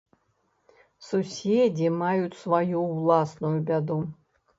Суседзі 1.07 1.91
маюць 2.03 2.39
сваю 2.39 2.81
ўласную 2.95 3.53
бяду. 3.69 3.99